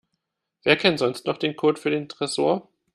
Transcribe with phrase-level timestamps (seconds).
[0.63, 2.67] Wer kennt sonst noch den Code für den Tresor?